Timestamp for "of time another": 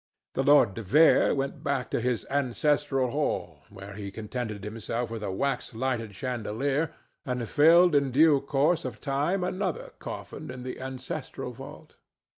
8.83-9.91